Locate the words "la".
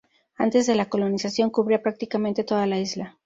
0.73-0.89, 2.65-2.79